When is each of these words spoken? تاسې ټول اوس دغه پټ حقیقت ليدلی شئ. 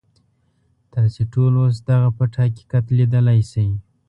تاسې 0.93 1.21
ټول 1.33 1.51
اوس 1.61 1.75
دغه 1.89 2.09
پټ 2.17 2.31
حقیقت 2.43 2.85
ليدلی 2.97 3.41
شئ. 3.51 3.69